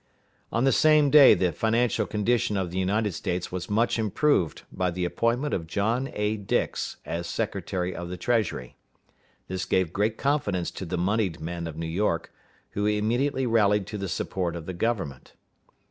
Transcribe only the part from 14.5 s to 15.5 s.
of the Government.